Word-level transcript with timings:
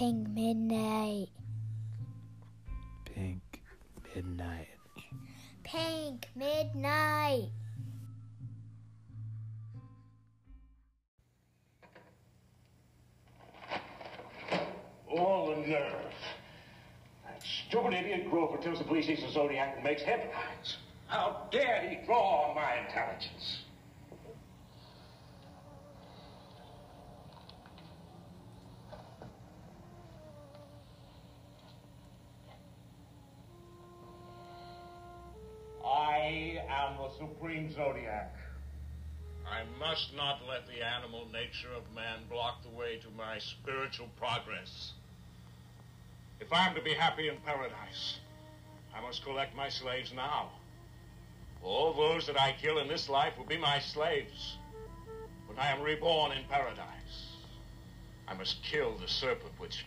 Pink 0.00 0.28
Midnight. 0.30 1.28
Pink 3.04 3.60
Midnight. 4.14 4.68
Pink 5.62 6.26
Midnight. 6.34 7.50
All 15.10 15.50
the 15.50 15.56
nerve. 15.68 15.92
That 17.26 17.42
stupid 17.42 17.92
idiot 17.92 18.30
Grover 18.30 18.56
tells 18.56 18.78
the 18.78 18.84
police 18.84 19.06
he's 19.06 19.22
a 19.22 19.30
Zodiac 19.30 19.74
and 19.74 19.84
makes 19.84 20.00
headlines. 20.00 20.78
How 21.08 21.46
dare 21.52 21.86
he 21.86 22.06
draw 22.06 22.48
on 22.48 22.54
my 22.54 22.86
intelligence? 22.86 23.59
Supreme 37.20 37.70
Zodiac. 37.70 38.34
I 39.46 39.64
must 39.78 40.16
not 40.16 40.40
let 40.48 40.66
the 40.66 40.82
animal 40.82 41.26
nature 41.30 41.68
of 41.76 41.94
man 41.94 42.20
block 42.30 42.62
the 42.62 42.70
way 42.70 42.96
to 42.96 43.08
my 43.14 43.38
spiritual 43.38 44.08
progress. 44.18 44.92
If 46.40 46.50
I'm 46.50 46.74
to 46.74 46.80
be 46.80 46.94
happy 46.94 47.28
in 47.28 47.36
paradise, 47.44 48.20
I 48.94 49.02
must 49.02 49.22
collect 49.22 49.54
my 49.54 49.68
slaves 49.68 50.14
now. 50.16 50.48
All 51.62 51.92
those 51.92 52.26
that 52.26 52.40
I 52.40 52.54
kill 52.58 52.78
in 52.78 52.88
this 52.88 53.10
life 53.10 53.36
will 53.36 53.44
be 53.44 53.58
my 53.58 53.80
slaves 53.80 54.56
when 55.46 55.58
I 55.58 55.72
am 55.72 55.82
reborn 55.82 56.32
in 56.32 56.44
paradise. 56.48 57.34
I 58.28 58.32
must 58.32 58.62
kill 58.62 58.96
the 58.96 59.08
serpent 59.08 59.52
which 59.58 59.84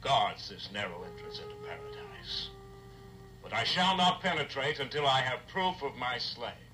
guards 0.00 0.48
this 0.48 0.70
narrow 0.72 1.04
entrance 1.12 1.40
into 1.40 1.56
paradise. 1.56 2.48
But 3.42 3.52
I 3.52 3.64
shall 3.64 3.98
not 3.98 4.22
penetrate 4.22 4.80
until 4.80 5.06
I 5.06 5.20
have 5.20 5.46
proof 5.48 5.82
of 5.82 5.94
my 5.96 6.16
slaves. 6.16 6.69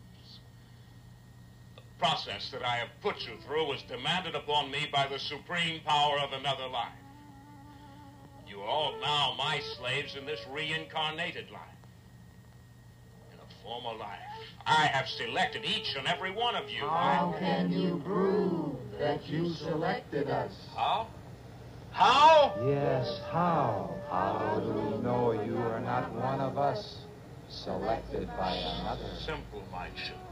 The 1.98 2.04
process 2.04 2.50
that 2.50 2.62
I 2.62 2.76
have 2.76 2.88
put 3.00 3.26
you 3.26 3.32
through 3.46 3.68
was 3.68 3.82
demanded 3.82 4.34
upon 4.34 4.70
me 4.70 4.86
by 4.92 5.06
the 5.06 5.18
supreme 5.18 5.80
power 5.84 6.18
of 6.18 6.32
another 6.32 6.66
life. 6.66 6.92
You 8.46 8.60
are 8.60 8.68
all 8.68 8.94
now 9.00 9.34
my 9.38 9.60
slaves 9.78 10.14
in 10.14 10.26
this 10.26 10.40
reincarnated 10.50 11.50
life. 11.50 11.62
In 13.32 13.38
a 13.38 13.62
former 13.64 13.98
life, 13.98 14.18
I 14.66 14.86
have 14.86 15.08
selected 15.08 15.64
each 15.64 15.94
and 15.96 16.06
every 16.06 16.30
one 16.30 16.54
of 16.54 16.68
you. 16.70 16.80
How 16.80 17.34
can 17.38 17.72
you 17.72 18.00
prove 18.04 18.76
that 18.98 19.26
you 19.26 19.50
selected 19.54 20.28
us? 20.28 20.52
How? 20.74 21.06
How? 21.92 22.54
Yes, 22.66 23.20
how? 23.30 23.94
How 24.10 24.60
do 24.62 24.70
we 24.70 24.98
know 25.02 25.32
you 25.32 25.56
are 25.56 25.80
not 25.80 26.12
one 26.12 26.40
of 26.40 26.58
us, 26.58 26.96
selected 27.48 28.28
by 28.38 28.52
another? 28.54 29.08
Simple, 29.24 29.64
my 29.72 29.88
children. 29.96 30.22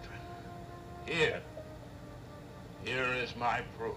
Here. 1.07 1.41
Here 2.85 3.15
is 3.15 3.35
my 3.37 3.63
proof. 3.79 3.97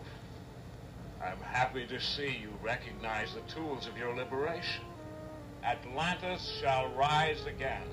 I'm 1.22 1.42
happy 1.42 1.86
to 1.88 2.00
see 2.00 2.38
you 2.42 2.54
recognize 2.64 3.34
the 3.34 3.42
tools 3.54 3.86
of 3.86 3.98
your 3.98 4.16
liberation. 4.16 4.86
Atlantis 5.62 6.58
shall 6.62 6.88
rise 6.94 7.46
again. 7.46 7.84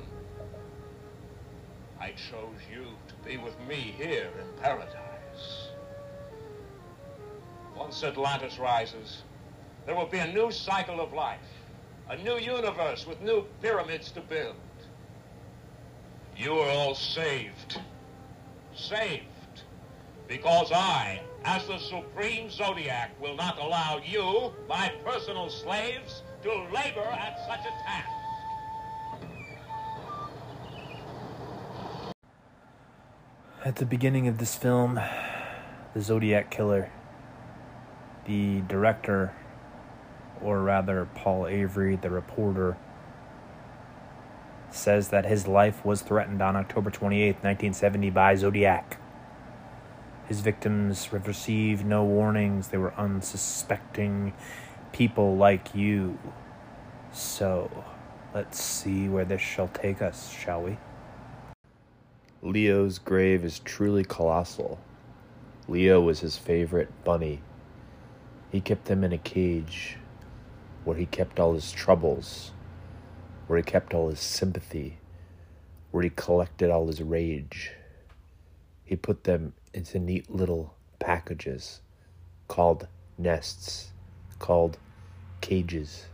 I 2.01 2.11
chose 2.31 2.61
you 2.73 2.85
to 3.09 3.29
be 3.29 3.39
with 3.39 3.59
me 3.67 3.95
here 3.97 4.31
in 4.41 4.63
paradise. 4.63 5.69
Once 7.77 8.05
Atlantis 8.05 8.61
rises, 8.61 9.23
there 9.87 9.97
will 9.97 10.07
be 10.07 10.19
a 10.19 10.33
new 10.33 10.53
cycle 10.53 11.01
of 11.01 11.13
life, 11.13 11.41
a 12.09 12.17
new 12.19 12.39
universe 12.39 13.05
with 13.05 13.21
new 13.21 13.45
pyramids 13.61 14.13
to 14.13 14.21
build. 14.21 14.55
You 16.37 16.53
are 16.53 16.71
all 16.71 16.95
saved. 16.95 17.81
Saved. 18.77 19.25
Because 20.27 20.73
I, 20.73 21.21
as 21.45 21.67
the 21.67 21.79
Supreme 21.79 22.49
Zodiac, 22.49 23.11
will 23.21 23.37
not 23.37 23.59
allow 23.59 24.01
you, 24.05 24.53
my 24.69 24.91
personal 25.05 25.51
slaves, 25.51 26.23
to 26.43 26.51
labor 26.51 27.07
at 27.11 27.39
such 27.47 27.61
a 27.61 27.73
task. 27.87 28.09
At 33.65 33.77
the 33.77 33.87
beginning 33.87 34.29
of 34.29 34.39
this 34.39 34.55
film, 34.55 35.01
the 35.95 36.01
Zodiac 36.01 36.51
Killer, 36.51 36.91
the 38.27 38.61
director, 38.63 39.35
or 40.43 40.61
rather 40.61 41.07
Paul 41.15 41.47
Avery, 41.47 41.97
the 41.97 42.11
reporter, 42.11 42.77
says 44.71 45.09
that 45.09 45.25
his 45.25 45.47
life 45.47 45.85
was 45.85 46.03
threatened 46.03 46.43
on 46.43 46.57
October 46.57 46.91
28, 46.91 47.37
1970 47.37 48.11
by 48.11 48.35
Zodiac. 48.35 48.99
His 50.27 50.41
victims 50.41 51.13
received 51.13 51.85
no 51.85 52.05
warnings. 52.05 52.69
They 52.69 52.79
were 52.79 52.95
unsuspecting 52.95 54.33
people 54.93 55.37
like 55.37 55.75
you. 55.75 56.19
So, 57.13 57.85
let's 58.35 58.63
see 58.63 59.09
where 59.09 59.25
this 59.25 59.43
shall 59.43 59.69
take 59.69 60.01
us, 60.01 60.33
shall 60.33 60.63
we? 60.63 60.79
Leo's 62.43 62.99
grave 62.99 63.45
is 63.45 63.59
truly 63.61 64.05
colossal. 64.05 64.79
Leo 65.69 66.01
was 66.01 66.21
his 66.21 66.37
favorite 66.37 66.91
bunny. 67.05 67.41
He 68.51 68.61
kept 68.61 68.85
them 68.85 69.03
in 69.03 69.13
a 69.13 69.19
cage 69.19 69.99
where 70.85 70.97
he 70.97 71.07
kept 71.07 71.41
all 71.41 71.55
his 71.55 71.73
troubles, 71.73 72.53
where 73.47 73.57
he 73.57 73.63
kept 73.63 73.95
all 73.95 74.11
his 74.11 74.21
sympathy, 74.21 74.99
where 75.91 76.03
he 76.03 76.11
collected 76.11 76.71
all 76.71 76.87
his 76.87 77.03
rage. 77.03 77.73
He 78.85 78.97
put 78.97 79.25
them 79.25 79.55
into 79.73 79.99
neat 79.99 80.31
little 80.31 80.75
packages 80.99 81.81
called 82.49 82.87
nests, 83.17 83.93
called 84.39 84.79
cages, 85.41 86.07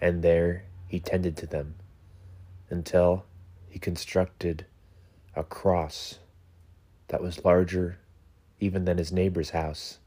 and 0.00 0.22
there 0.22 0.64
he 0.88 1.00
tended 1.00 1.36
to 1.36 1.46
them 1.46 1.74
until 2.70 3.24
he 3.68 3.78
constructed 3.78 4.66
a 5.34 5.44
cross 5.44 6.18
that 7.08 7.22
was 7.22 7.44
larger 7.44 7.98
even 8.60 8.84
than 8.84 8.98
his 8.98 9.12
neighbor's 9.12 9.50
house, 9.50 9.98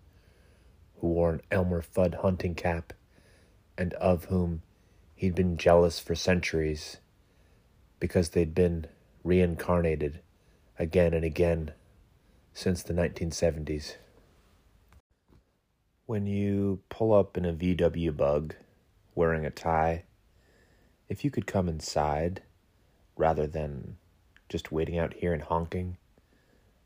who 1.00 1.08
wore 1.08 1.34
an 1.34 1.42
Elmer 1.52 1.82
Fudd 1.82 2.16
hunting 2.22 2.56
cap 2.56 2.94
and 3.78 3.94
of 3.94 4.26
whom 4.26 4.64
he'd 5.16 5.36
been 5.36 5.58
jealous 5.58 6.00
for 6.00 6.16
centuries 6.16 6.98
because 8.00 8.30
they'd 8.30 8.56
been 8.56 8.88
reincarnated 9.24 10.20
again 10.80 11.14
and 11.14 11.26
again 11.26 11.72
since 12.54 12.84
the 12.84 12.94
1970s. 12.94 13.96
When 16.06 16.26
you 16.26 16.82
pull 16.90 17.14
up 17.14 17.38
in 17.38 17.46
a 17.46 17.54
VW 17.54 18.16
bug 18.16 18.56
wearing 19.16 19.46
a 19.46 19.50
tie, 19.50 20.04
if 21.10 21.26
you 21.26 21.32
could 21.32 21.48
come 21.48 21.68
inside 21.68 22.42
rather 23.16 23.48
than 23.48 23.98
just 24.50 24.72
waiting 24.72 24.98
out 24.98 25.16
here 25.16 25.34
and 25.34 25.44
honking, 25.44 25.98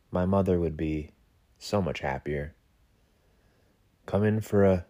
my 0.10 0.26
mother 0.26 0.60
would 0.60 0.78
be 0.78 1.12
so 1.60 1.82
much 1.82 2.00
happier. 2.00 2.56
Come 4.06 4.24
in 4.24 4.42
for 4.42 4.66
a 4.66 4.86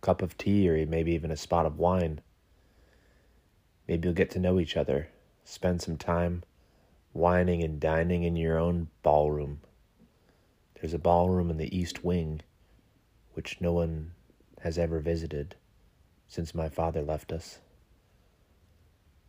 cup 0.00 0.22
of 0.22 0.38
tea 0.38 0.68
or 0.68 0.86
maybe 0.86 1.12
even 1.12 1.30
a 1.30 1.36
spot 1.36 1.66
of 1.66 1.78
wine. 1.78 2.20
Maybe 3.86 4.06
you'll 4.06 4.14
get 4.14 4.30
to 4.30 4.38
know 4.38 4.58
each 4.58 4.76
other, 4.76 5.08
spend 5.44 5.82
some 5.82 5.96
time 5.96 6.44
wining 7.14 7.62
and 7.62 7.80
dining 7.80 8.24
in 8.24 8.36
your 8.36 8.58
own 8.58 8.88
ballroom. 9.02 9.60
There's 10.74 10.92
a 10.92 10.98
ballroom 10.98 11.48
in 11.48 11.56
the 11.56 11.74
East 11.74 12.04
Wing, 12.04 12.42
which 13.32 13.60
no 13.60 13.72
one 13.72 14.12
has 14.60 14.76
ever 14.76 14.98
visited 14.98 15.54
since 16.26 16.54
my 16.54 16.68
father 16.68 17.00
left 17.00 17.32
us. 17.32 17.60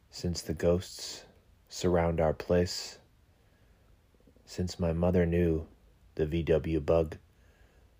Since 0.09 0.41
the 0.41 0.53
ghosts 0.53 1.23
surround 1.69 2.19
our 2.19 2.33
place, 2.33 2.97
since 4.45 4.79
my 4.79 4.91
mother 4.91 5.25
knew 5.25 5.67
the 6.15 6.25
VW 6.25 6.83
bug 6.83 7.17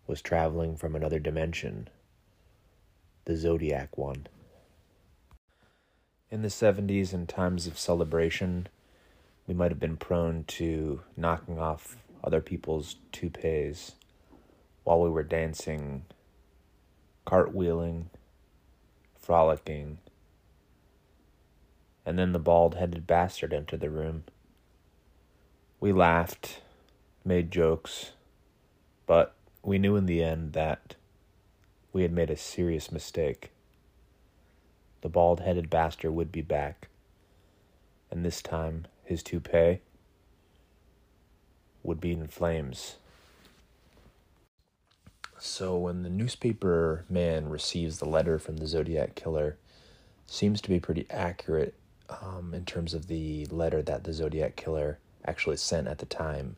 was 0.08 0.22
traveling 0.22 0.76
from 0.76 0.96
another 0.96 1.20
dimension, 1.20 1.90
the 3.26 3.36
Zodiac 3.36 3.98
one. 3.98 4.28
In 6.32 6.42
the 6.42 6.48
70s, 6.48 7.14
in 7.14 7.28
times 7.28 7.68
of 7.68 7.78
celebration, 7.78 8.68
we 9.48 9.54
might 9.54 9.72
have 9.72 9.80
been 9.80 9.98
prone 9.98 10.44
to 10.46 11.02
knocking 11.16 11.60
off 11.60 11.98
other 12.24 12.42
people's 12.42 12.96
toupees 13.12 13.94
while 14.84 15.02
we 15.02 15.10
were 15.10 15.24
dancing, 15.24 16.06
cartwheeling, 17.28 18.06
frolicking. 19.20 20.00
And 22.06 22.18
then 22.20 22.32
the 22.34 22.40
bald 22.40 22.76
headed 22.76 23.08
bastard 23.08 23.54
entered 23.54 23.80
the 23.80 23.90
room. 23.90 24.24
We 25.80 25.92
laughed, 25.92 26.62
made 27.24 27.52
jokes, 27.52 28.12
but 29.06 29.36
we 29.64 29.78
knew 29.78 29.96
in 29.96 30.06
the 30.06 30.24
end 30.24 30.54
that 30.54 30.96
we 31.94 32.02
had 32.04 32.12
made 32.12 32.30
a 32.30 32.38
serious 32.38 32.92
mistake. 32.92 33.52
the 35.02 35.10
bald 35.10 35.40
headed 35.42 35.70
bastard 35.70 36.12
would 36.12 36.32
be 36.32 36.42
back. 36.42 36.88
And 38.10 38.26
this 38.26 38.42
time, 38.42 38.88
his 39.06 39.24
toupee 39.24 39.80
would 41.84 42.02
be 42.02 42.12
in 42.12 42.28
flames. 42.28 42.96
So 45.38 45.78
when 45.78 46.04
the 46.04 46.10
newspaper 46.10 47.06
man 47.10 47.50
receives 47.50 48.00
the 48.00 48.10
letter 48.10 48.40
from 48.40 48.58
the 48.58 48.68
Zodiac 48.68 49.16
killer, 49.16 49.58
seems 50.26 50.60
to 50.62 50.70
be 50.70 50.80
pretty 50.80 51.06
accurate 51.10 51.76
um, 52.10 52.54
in 52.54 52.66
terms 52.66 52.94
of 52.94 53.08
the 53.08 53.46
letter 53.48 53.82
that 53.84 54.04
the 54.04 54.14
Zodiac 54.14 54.56
killer 54.56 55.00
actually 55.26 55.58
sent 55.58 55.88
at 55.88 56.00
the 56.00 56.06
time. 56.06 56.56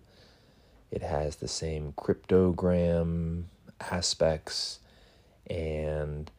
It 0.90 1.02
has 1.02 1.36
the 1.36 1.48
same 1.48 1.94
cryptogram 1.98 3.44
aspects 3.80 4.80
and 5.50 6.32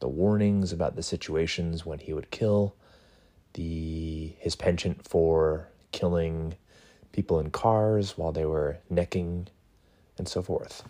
the 0.00 0.08
warnings 0.08 0.72
about 0.72 0.96
the 0.96 1.02
situations 1.02 1.86
when 1.86 2.00
he 2.00 2.12
would 2.12 2.30
kill, 2.30 2.74
the 3.54 4.34
his 4.38 4.54
penchant 4.54 5.08
for 5.08 5.68
killing 5.92 6.54
people 7.12 7.38
in 7.40 7.50
cars 7.50 8.18
while 8.18 8.32
they 8.32 8.44
were 8.44 8.76
necking, 8.90 9.48
and 10.18 10.28
so 10.28 10.42
forth. 10.42 10.82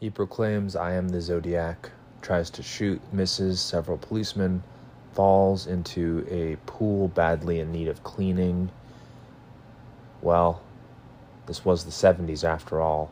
He 0.00 0.10
proclaims, 0.10 0.76
I 0.76 0.92
am 0.92 1.08
the 1.08 1.20
Zodiac, 1.20 1.90
tries 2.22 2.50
to 2.50 2.62
shoot, 2.62 3.00
misses 3.12 3.60
several 3.60 3.98
policemen, 3.98 4.62
falls 5.12 5.66
into 5.66 6.24
a 6.30 6.56
pool 6.66 7.08
badly 7.08 7.58
in 7.58 7.72
need 7.72 7.88
of 7.88 8.04
cleaning. 8.04 8.70
Well, 10.22 10.62
this 11.46 11.64
was 11.64 11.84
the 11.84 11.90
70s 11.90 12.44
after 12.44 12.80
all. 12.80 13.10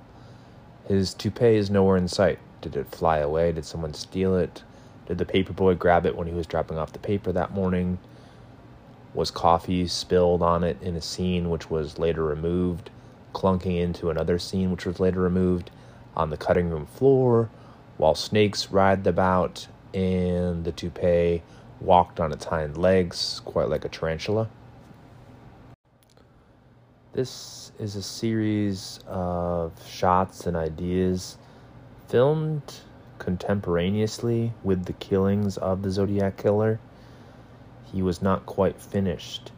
His 0.87 1.15
toupee 1.15 1.57
is 1.57 1.69
nowhere 1.71 1.97
in 1.97 2.07
sight. 2.07 2.39
Did 2.61 2.77
it 2.77 2.95
fly 2.95 3.19
away? 3.19 3.51
Did 3.51 3.65
someone 3.65 3.95
steal 3.95 4.37
it? 4.37 4.63
Did 5.07 5.19
the 5.19 5.25
paper 5.25 5.53
boy 5.53 5.75
grab 5.75 6.05
it 6.05 6.17
when 6.17 6.27
he 6.27 6.35
was 6.35 6.47
dropping 6.47 6.79
off 6.79 6.93
the 6.93 6.99
paper 6.99 7.33
that 7.33 7.53
morning? 7.53 7.99
Was 9.15 9.31
coffee 9.31 9.87
spilled 9.87 10.43
on 10.43 10.65
it 10.65 10.77
in 10.83 10.97
a 10.97 11.01
scene 11.01 11.49
which 11.49 11.71
was 11.71 11.99
later 11.99 12.25
removed, 12.25 12.91
clunking 13.33 13.81
into 13.81 14.11
another 14.11 14.39
scene 14.39 14.71
which 14.71 14.85
was 14.85 15.01
later 15.01 15.21
removed 15.21 15.71
on 16.17 16.31
the 16.31 16.37
cutting 16.37 16.71
room 16.71 16.87
floor 16.87 17.49
while 17.97 18.15
snakes 18.15 18.71
writhed 18.71 19.07
about 19.07 19.69
and 19.95 20.65
the 20.65 20.73
toupee 20.73 21.43
walked 21.81 22.21
on 22.21 22.33
its 22.33 22.45
hind 22.47 22.77
legs, 22.77 23.41
quite 23.45 23.69
like 23.69 23.85
a 23.85 23.89
tarantula? 23.89 24.49
This 27.13 27.73
is 27.79 27.97
a 27.97 28.03
series 28.03 29.01
of 29.07 29.73
shots 29.89 30.47
and 30.47 30.57
ideas 30.57 31.39
filmed 32.09 32.81
contemporaneously 33.19 34.53
with 34.63 34.85
the 34.85 34.93
killings 34.93 35.57
of 35.57 35.83
the 35.83 35.91
Zodiac 35.91 36.37
Killer. 36.37 36.79
He 37.93 38.03
was 38.03 38.21
not 38.21 38.47
quite 38.47 38.81
finished. 38.81 39.53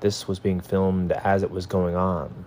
This 0.00 0.26
was 0.26 0.38
being 0.38 0.60
filmed 0.60 1.12
as 1.12 1.42
it 1.42 1.50
was 1.50 1.66
going 1.66 1.96
on. 1.96 2.44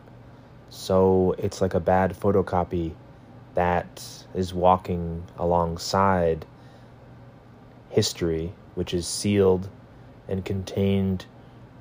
So 0.69 1.35
it's 1.37 1.61
like 1.61 1.73
a 1.73 1.79
bad 1.79 2.19
photocopy 2.19 2.93
that 3.53 4.03
is 4.33 4.53
walking 4.53 5.23
alongside 5.37 6.45
history, 7.89 8.53
which 8.73 8.93
is 8.93 9.07
sealed 9.07 9.69
and 10.27 10.43
contained 10.43 11.25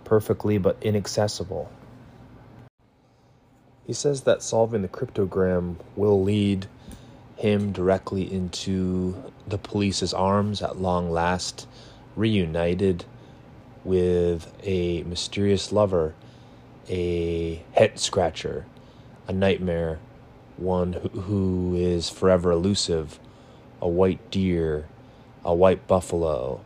perfectly 0.04 0.58
but 0.58 0.76
inaccessible. 0.82 1.70
He 3.86 3.94
says 3.94 4.22
that 4.22 4.42
solving 4.42 4.82
the 4.82 4.88
cryptogram 4.88 5.76
will 5.96 6.22
lead 6.22 6.66
him 7.37 7.73
directly 7.73 8.32
into 8.32 9.32
the 9.46 9.58
police's 9.58 10.14
arms 10.14 10.62
at 10.62 10.81
long 10.81 11.11
last, 11.11 11.67
reunited 12.14 13.05
with 13.84 14.52
a 14.62 15.02
mysterious 15.05 15.73
lover, 15.73 16.14
a 16.88 17.62
head 17.73 17.99
scratcher, 17.99 18.67
a 19.26 19.32
nightmare, 19.32 19.99
one 20.56 20.93
who, 20.93 21.08
who 21.08 21.75
is 21.75 22.08
forever 22.08 22.52
elusive, 22.52 23.19
a 23.81 23.88
white 23.88 24.31
deer, 24.31 24.87
a 25.44 25.55
white 25.55 25.87
buffalo, 25.88 26.61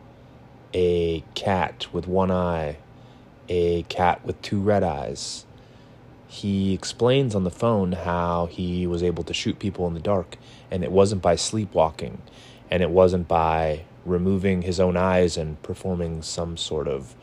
a 0.73 1.23
cat 1.33 1.87
with 1.91 2.07
one 2.07 2.29
eye, 2.29 2.77
a 3.49 3.81
cat 3.83 4.23
with 4.23 4.39
two 4.41 4.61
red 4.61 4.83
eyes 4.83 5.46
he 6.27 6.73
explains 6.73 7.33
on 7.33 7.43
the 7.45 7.51
phone 7.51 7.93
how 7.93 8.47
he 8.47 8.85
was 8.85 9.01
able 9.01 9.23
to 9.23 9.33
shoot 9.33 9.59
people 9.59 9.87
in 9.87 9.93
the 9.93 9.99
dark, 9.99 10.37
and 10.69 10.83
it 10.83 10.91
wasn't 10.91 11.21
by 11.21 11.35
sleepwalking, 11.35 12.21
and 12.69 12.83
it 12.83 12.89
wasn't 12.89 13.27
by 13.27 13.85
removing 14.05 14.61
his 14.61 14.79
own 14.79 14.97
eyes 14.97 15.37
and 15.37 15.61
performing 15.63 16.21
some 16.21 16.57
sort 16.57 16.87
of 16.87 17.15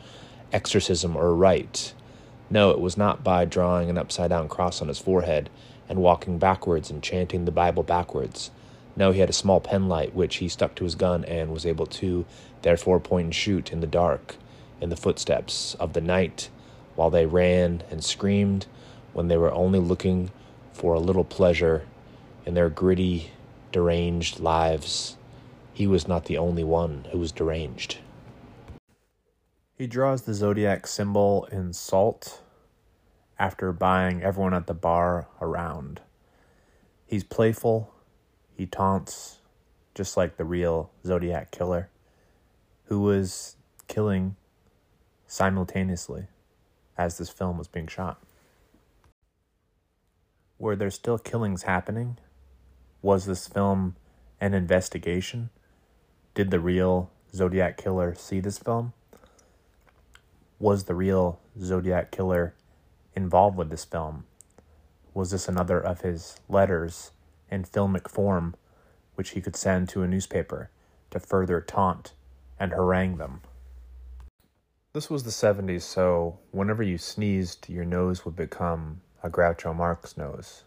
exorcism 0.51 1.15
or 1.15 1.35
rite. 1.35 1.93
No, 2.49 2.71
it 2.71 2.79
was 2.79 2.97
not 2.97 3.23
by 3.23 3.45
drawing 3.45 3.89
an 3.89 3.97
upside 3.97 4.29
down 4.29 4.47
cross 4.49 4.81
on 4.81 4.87
his 4.87 4.99
forehead 4.99 5.49
and 5.87 5.99
walking 5.99 6.39
backwards 6.39 6.89
and 6.89 7.01
chanting 7.01 7.45
the 7.45 7.51
Bible 7.51 7.83
backwards. 7.83 8.49
No, 8.95 9.11
he 9.11 9.19
had 9.19 9.29
a 9.29 9.33
small 9.33 9.61
penlight 9.61 10.13
which 10.13 10.37
he 10.37 10.47
stuck 10.47 10.73
to 10.75 10.83
his 10.83 10.95
gun 10.95 11.25
and 11.25 11.51
was 11.51 11.65
able 11.65 11.85
to 11.87 12.25
therefore 12.61 12.99
point 12.99 13.25
and 13.25 13.35
shoot 13.35 13.71
in 13.71 13.81
the 13.81 13.87
dark, 13.87 14.35
in 14.81 14.89
the 14.89 14.95
footsteps 14.95 15.75
of 15.75 15.93
the 15.93 16.01
night, 16.01 16.49
while 16.95 17.09
they 17.09 17.25
ran 17.25 17.83
and 17.91 18.03
screamed 18.03 18.65
when 19.15 19.29
they 19.29 19.37
were 19.37 19.53
only 19.53 19.79
looking 19.79 20.29
for 20.73 20.93
a 20.93 20.99
little 20.99 21.23
pleasure 21.23 21.87
in 22.45 22.53
their 22.53 22.69
gritty, 22.69 23.31
deranged 23.71 24.41
lives. 24.41 25.15
He 25.73 25.87
was 25.87 26.05
not 26.05 26.25
the 26.25 26.37
only 26.37 26.65
one 26.65 27.07
who 27.11 27.19
was 27.19 27.31
deranged. 27.31 27.99
He 29.77 29.87
draws 29.87 30.23
the 30.23 30.33
zodiac 30.33 30.85
symbol 30.85 31.45
in 31.49 31.71
salt 31.71 32.41
after 33.39 33.71
buying 33.71 34.21
everyone 34.21 34.53
at 34.53 34.67
the 34.67 34.73
bar 34.73 35.27
around. 35.41 36.01
He's 37.07 37.23
playful, 37.23 37.93
he 38.53 38.65
taunts, 38.65 39.39
just 39.93 40.17
like 40.17 40.35
the 40.35 40.43
real 40.43 40.91
Zodiac 41.05 41.51
killer, 41.51 41.89
who 42.85 42.99
was 42.99 43.55
killing 43.87 44.35
simultaneously 45.25 46.27
as 46.97 47.17
this 47.17 47.29
film 47.29 47.57
was 47.57 47.69
being 47.69 47.87
shot. 47.87 48.24
Were 50.57 50.75
there 50.75 50.91
still 50.91 51.17
killings 51.17 51.63
happening? 51.63 52.17
Was 53.01 53.25
this 53.25 53.47
film 53.47 53.95
an 54.39 54.53
investigation? 54.53 55.49
Did 56.33 56.49
the 56.49 56.59
real 56.59 57.11
Zodiac 57.33 57.77
Killer 57.77 58.15
see 58.15 58.39
this 58.39 58.57
film? 58.57 58.93
Was 60.57 60.85
the 60.85 60.95
real 60.95 61.39
Zodiac 61.59 62.11
Killer 62.11 62.53
involved 63.15 63.57
with 63.57 63.69
this 63.69 63.83
film? 63.83 64.25
Was 65.13 65.31
this 65.31 65.49
another 65.49 65.79
of 65.79 66.01
his 66.01 66.37
letters 66.47 67.11
in 67.51 67.63
filmic 67.63 68.09
form 68.09 68.55
which 69.15 69.31
he 69.31 69.41
could 69.41 69.55
send 69.55 69.89
to 69.89 70.03
a 70.03 70.07
newspaper 70.07 70.69
to 71.11 71.19
further 71.19 71.59
taunt 71.59 72.13
and 72.57 72.71
harangue 72.71 73.17
them? 73.17 73.41
This 74.93 75.09
was 75.09 75.23
the 75.23 75.31
70s, 75.31 75.81
so 75.81 76.39
whenever 76.51 76.81
you 76.81 76.97
sneezed, 76.97 77.67
your 77.67 77.83
nose 77.83 78.23
would 78.23 78.37
become 78.37 79.01
a 79.25 79.29
Groucho 79.29 79.75
Marx 79.75 80.17
nose. 80.17 80.65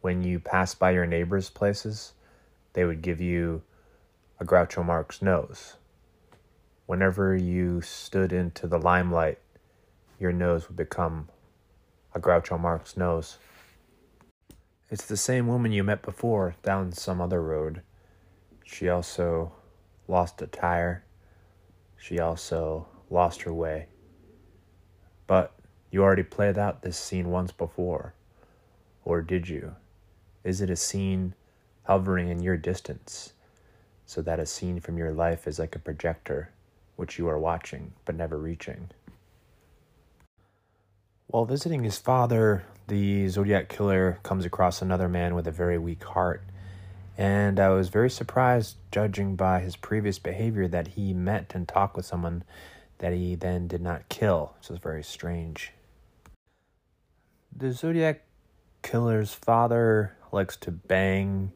When 0.00 0.22
you 0.22 0.40
pass 0.40 0.74
by 0.74 0.92
your 0.92 1.04
neighbors' 1.04 1.50
places, 1.50 2.14
they 2.72 2.86
would 2.86 3.02
give 3.02 3.20
you 3.20 3.60
a 4.40 4.44
Groucho 4.44 4.82
Marx 4.82 5.20
nose. 5.20 5.74
Whenever 6.86 7.36
you 7.36 7.82
stood 7.82 8.32
into 8.32 8.66
the 8.66 8.78
limelight, 8.78 9.38
your 10.18 10.32
nose 10.32 10.66
would 10.66 10.78
become 10.78 11.28
a 12.14 12.18
Groucho 12.18 12.58
Marx 12.58 12.96
nose. 12.96 13.36
It's 14.88 15.04
the 15.04 15.18
same 15.18 15.46
woman 15.46 15.70
you 15.70 15.84
met 15.84 16.00
before 16.00 16.54
down 16.62 16.90
some 16.92 17.20
other 17.20 17.42
road. 17.42 17.82
She 18.64 18.88
also 18.88 19.52
lost 20.08 20.40
a 20.40 20.46
tire. 20.46 21.04
She 21.98 22.18
also 22.18 22.88
lost 23.10 23.42
her 23.42 23.52
way. 23.52 23.88
But 25.26 25.54
you 25.94 26.02
already 26.02 26.24
played 26.24 26.58
out 26.58 26.82
this 26.82 26.98
scene 26.98 27.30
once 27.30 27.52
before. 27.52 28.14
Or 29.04 29.22
did 29.22 29.48
you? 29.48 29.76
Is 30.42 30.60
it 30.60 30.68
a 30.68 30.74
scene 30.74 31.34
hovering 31.84 32.28
in 32.28 32.42
your 32.42 32.56
distance, 32.56 33.32
so 34.04 34.20
that 34.22 34.40
a 34.40 34.44
scene 34.44 34.80
from 34.80 34.98
your 34.98 35.12
life 35.12 35.46
is 35.46 35.60
like 35.60 35.76
a 35.76 35.78
projector, 35.78 36.50
which 36.96 37.16
you 37.16 37.28
are 37.28 37.38
watching 37.38 37.92
but 38.04 38.16
never 38.16 38.36
reaching? 38.36 38.90
While 41.28 41.44
visiting 41.44 41.84
his 41.84 41.98
father, 41.98 42.64
the 42.88 43.28
Zodiac 43.28 43.68
Killer 43.68 44.18
comes 44.24 44.44
across 44.44 44.82
another 44.82 45.08
man 45.08 45.36
with 45.36 45.46
a 45.46 45.52
very 45.52 45.78
weak 45.78 46.02
heart. 46.02 46.42
And 47.16 47.60
I 47.60 47.68
was 47.68 47.88
very 47.88 48.10
surprised, 48.10 48.78
judging 48.90 49.36
by 49.36 49.60
his 49.60 49.76
previous 49.76 50.18
behavior, 50.18 50.66
that 50.66 50.88
he 50.88 51.14
met 51.14 51.52
and 51.54 51.68
talked 51.68 51.94
with 51.94 52.04
someone 52.04 52.42
that 52.98 53.12
he 53.12 53.36
then 53.36 53.68
did 53.68 53.80
not 53.80 54.08
kill, 54.08 54.54
which 54.58 54.70
was 54.70 54.80
very 54.80 55.04
strange. 55.04 55.70
The 57.56 57.70
Zodiac 57.70 58.22
Killer's 58.82 59.32
father 59.32 60.16
likes 60.32 60.56
to 60.56 60.72
bang 60.72 61.52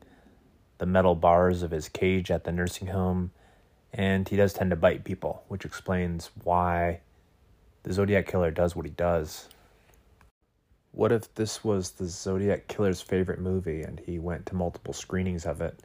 the 0.78 0.86
metal 0.86 1.16
bars 1.16 1.64
of 1.64 1.72
his 1.72 1.88
cage 1.88 2.30
at 2.30 2.44
the 2.44 2.52
nursing 2.52 2.86
home 2.88 3.32
And 3.92 4.28
he 4.28 4.36
does 4.36 4.52
tend 4.52 4.70
to 4.70 4.76
bite 4.76 5.02
people, 5.02 5.42
which 5.48 5.64
explains 5.64 6.30
why 6.44 7.00
the 7.82 7.92
Zodiac 7.92 8.26
Killer 8.28 8.50
does 8.52 8.76
what 8.76 8.86
he 8.86 8.92
does. 8.92 9.48
What 10.92 11.10
if 11.10 11.34
this 11.34 11.64
was 11.64 11.92
the 11.92 12.06
Zodiac 12.06 12.68
Killer's 12.68 13.00
favorite 13.00 13.40
movie 13.40 13.82
and 13.82 13.98
he 13.98 14.18
went 14.18 14.46
to 14.46 14.54
multiple 14.54 14.94
screenings 14.94 15.46
of 15.46 15.60
it 15.60 15.80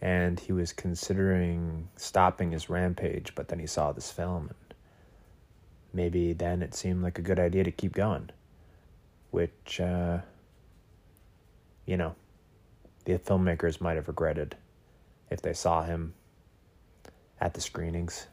and 0.00 0.40
he 0.40 0.52
was 0.52 0.72
considering 0.72 1.88
stopping 1.96 2.50
his 2.50 2.68
rampage, 2.68 3.34
but 3.34 3.48
then 3.48 3.58
he 3.58 3.66
saw 3.66 3.92
this 3.92 4.10
film 4.10 4.48
and 4.48 4.74
maybe 5.92 6.32
then 6.32 6.62
it 6.62 6.74
seemed 6.74 7.02
like 7.02 7.18
a 7.18 7.22
good 7.22 7.38
idea 7.38 7.64
to 7.64 7.70
keep 7.70 7.92
going, 7.92 8.30
which, 9.36 9.82
uh, 9.82 10.16
you 11.84 11.94
know, 11.98 12.14
the 13.04 13.18
filmmakers 13.18 13.82
might 13.82 13.96
have 13.96 14.08
regretted 14.08 14.56
if 15.30 15.42
they 15.42 15.52
saw 15.52 15.82
him 15.82 16.14
at 17.38 17.52
the 17.52 17.60
screenings. 17.60 18.28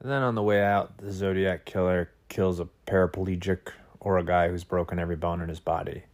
And 0.00 0.10
then 0.10 0.22
on 0.22 0.34
the 0.34 0.42
way 0.42 0.62
out, 0.62 0.96
the 0.96 1.12
Zodiac 1.12 1.66
killer 1.66 2.10
kills 2.30 2.58
a 2.58 2.66
paraplegic 2.86 3.68
or 4.00 4.16
a 4.16 4.24
guy 4.24 4.48
who's 4.48 4.64
broken 4.64 4.98
every 4.98 5.14
bone 5.14 5.42
in 5.42 5.50
his 5.50 5.60
body. 5.60 6.04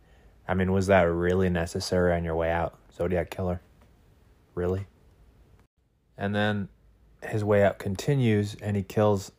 I 0.49 0.55
mean, 0.55 0.73
was 0.73 0.89
that 0.89 1.03
really 1.03 1.49
necessary 1.49 2.17
on 2.17 2.25
your 2.25 2.35
way 2.35 2.51
out, 2.51 2.77
Zodiac 2.93 3.31
killer? 3.31 3.63
Really? 4.57 4.87
And 6.19 6.35
then 6.35 6.69
his 7.23 7.45
way 7.45 7.63
out 7.63 7.79
continues 7.79 8.57
and 8.57 8.75
he 8.75 8.83
kills 8.83 9.31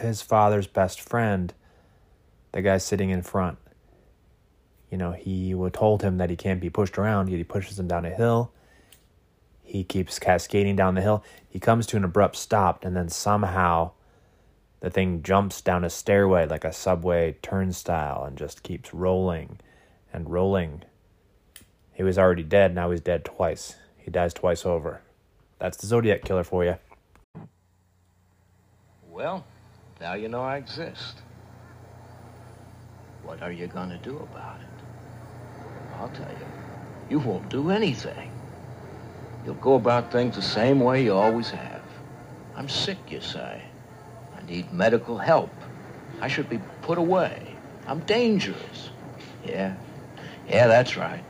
his 0.00 0.22
father's 0.22 0.68
best 0.68 1.00
friend, 1.00 1.52
the 2.52 2.62
guy 2.62 2.78
sitting 2.78 3.10
in 3.10 3.22
front. 3.22 3.58
You 4.92 4.98
know, 4.98 5.12
he 5.12 5.54
told 5.72 6.02
him 6.02 6.18
that 6.18 6.28
he 6.28 6.36
can't 6.36 6.60
be 6.60 6.68
pushed 6.68 6.98
around, 6.98 7.30
yet 7.30 7.38
he 7.38 7.44
pushes 7.44 7.78
him 7.78 7.88
down 7.88 8.04
a 8.04 8.10
hill. 8.10 8.52
He 9.62 9.84
keeps 9.84 10.18
cascading 10.18 10.76
down 10.76 10.96
the 10.96 11.00
hill. 11.00 11.24
He 11.48 11.58
comes 11.58 11.86
to 11.86 11.96
an 11.96 12.04
abrupt 12.04 12.36
stop, 12.36 12.84
and 12.84 12.94
then 12.94 13.08
somehow 13.08 13.92
the 14.80 14.90
thing 14.90 15.22
jumps 15.22 15.62
down 15.62 15.82
a 15.82 15.88
stairway 15.88 16.46
like 16.46 16.66
a 16.66 16.74
subway 16.74 17.38
turnstile 17.40 18.22
and 18.24 18.36
just 18.36 18.62
keeps 18.62 18.92
rolling 18.92 19.60
and 20.12 20.28
rolling. 20.28 20.82
He 21.94 22.02
was 22.02 22.18
already 22.18 22.42
dead, 22.42 22.74
now 22.74 22.90
he's 22.90 23.00
dead 23.00 23.24
twice. 23.24 23.76
He 23.96 24.10
dies 24.10 24.34
twice 24.34 24.66
over. 24.66 25.00
That's 25.58 25.78
the 25.78 25.86
Zodiac 25.86 26.22
Killer 26.22 26.44
for 26.44 26.66
you. 26.66 26.76
Well, 29.08 29.46
now 30.02 30.12
you 30.12 30.28
know 30.28 30.42
I 30.42 30.58
exist. 30.58 31.22
What 33.22 33.42
are 33.42 33.52
you 33.52 33.68
gonna 33.68 33.98
do 34.02 34.18
about 34.18 34.60
it? 34.60 34.71
I'll 35.98 36.08
tell 36.10 36.30
you. 36.30 36.46
You 37.10 37.18
won't 37.18 37.48
do 37.48 37.70
anything. 37.70 38.30
You'll 39.44 39.54
go 39.56 39.74
about 39.74 40.12
things 40.12 40.36
the 40.36 40.42
same 40.42 40.80
way 40.80 41.04
you 41.04 41.14
always 41.14 41.50
have. 41.50 41.82
I'm 42.56 42.68
sick, 42.68 42.98
you 43.10 43.20
say. 43.20 43.62
I 44.36 44.46
need 44.46 44.72
medical 44.72 45.18
help. 45.18 45.50
I 46.20 46.28
should 46.28 46.48
be 46.48 46.60
put 46.82 46.98
away. 46.98 47.56
I'm 47.86 48.00
dangerous. 48.00 48.90
Yeah. 49.44 49.74
Yeah, 50.48 50.68
that's 50.68 50.96
right. 50.96 51.24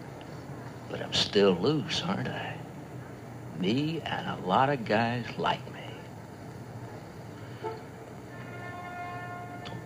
But 0.91 1.01
I'm 1.01 1.13
still 1.13 1.53
loose, 1.53 2.03
aren't 2.03 2.29
I? 2.29 2.55
Me 3.59 4.03
and 4.05 4.29
a 4.29 4.47
lot 4.47 4.69
of 4.69 4.85
guys 4.85 5.25
like 5.39 5.65
me. 5.73 5.81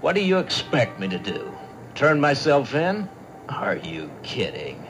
What 0.00 0.14
do 0.14 0.20
you 0.20 0.38
expect 0.38 0.98
me 0.98 1.08
to 1.08 1.18
do? 1.18 1.56
Turn 1.94 2.20
myself 2.20 2.74
in? 2.74 3.08
Are 3.48 3.76
you 3.76 4.10
kidding? 4.24 4.84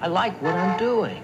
I 0.00 0.08
like 0.08 0.40
what 0.42 0.54
I'm 0.54 0.78
doing. 0.78 1.22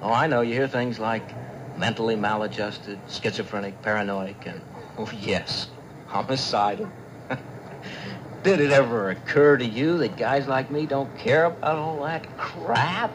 Oh, 0.00 0.12
I 0.12 0.28
know. 0.28 0.40
You 0.40 0.54
hear 0.54 0.68
things 0.68 1.00
like 1.00 1.34
mentally 1.76 2.14
maladjusted, 2.14 2.98
schizophrenic, 3.08 3.82
paranoid, 3.82 4.36
and, 4.46 4.60
oh, 4.96 5.10
yes, 5.20 5.68
homicidal. 6.06 6.90
Did 8.44 8.60
it 8.60 8.70
ever 8.70 9.10
occur 9.10 9.56
to 9.56 9.64
you 9.64 9.98
that 9.98 10.16
guys 10.16 10.46
like 10.46 10.70
me 10.70 10.86
don't 10.86 11.16
care 11.18 11.46
about 11.46 11.76
all 11.76 12.04
that 12.04 12.38
crap? 12.38 13.12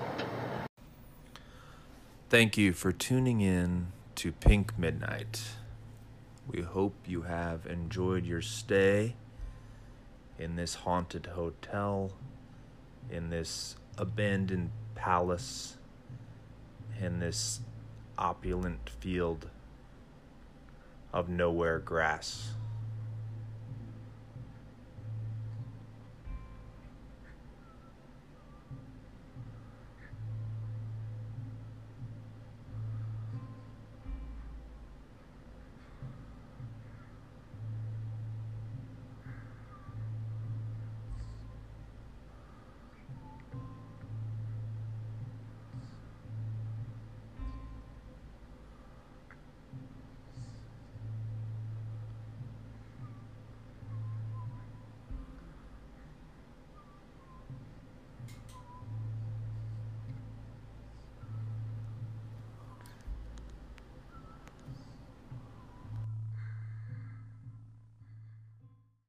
Thank 2.29 2.57
you 2.57 2.73
for 2.73 2.91
tuning 2.91 3.39
in 3.39 3.87
to 4.15 4.33
Pink 4.33 4.77
Midnight. 4.77 5.43
We 6.45 6.61
hope 6.61 6.95
you 7.05 7.21
have 7.21 7.65
enjoyed 7.65 8.25
your 8.25 8.41
stay 8.41 9.15
in 10.37 10.55
this 10.55 10.75
haunted 10.75 11.27
hotel, 11.27 12.11
in 13.09 13.29
this 13.29 13.75
abandoned 13.97 14.71
palace, 14.95 15.77
in 17.01 17.19
this 17.19 17.61
opulent 18.17 18.89
field 18.99 19.49
of 21.11 21.29
nowhere 21.29 21.79
grass. 21.79 22.53